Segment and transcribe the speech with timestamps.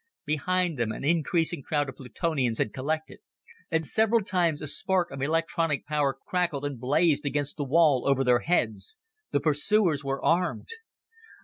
[0.25, 3.19] Behind them an increasing crowd of Plutonians had collected,
[3.69, 8.23] and several times a spark of electronic power crackled and blazed against the wall over
[8.23, 8.97] their heads.
[9.29, 10.69] The pursuers were armed.